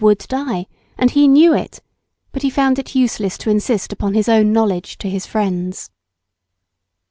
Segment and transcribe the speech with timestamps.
[0.03, 0.65] would die,
[0.97, 1.79] and he knew it;
[2.31, 5.91] but he found it useless to insist upon his own knowledge to his friends.